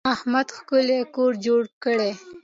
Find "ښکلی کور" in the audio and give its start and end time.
0.57-1.31